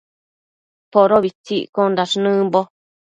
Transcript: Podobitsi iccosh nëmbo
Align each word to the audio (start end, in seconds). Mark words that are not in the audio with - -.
Podobitsi 0.93 1.55
iccosh 1.65 2.15
nëmbo 2.23 2.61